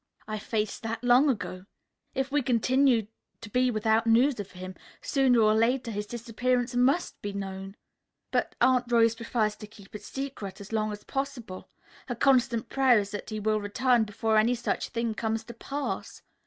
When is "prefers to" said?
9.13-9.67